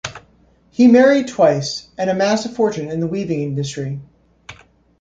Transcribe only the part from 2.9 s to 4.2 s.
the weaving industry.